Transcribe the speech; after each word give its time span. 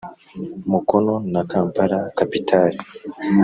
Mukono 0.69 1.15
na 1.33 1.41
Kampala 1.51 1.99
kapitali 2.17 2.77